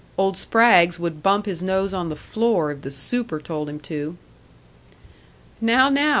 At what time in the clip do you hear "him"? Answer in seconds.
3.69-3.79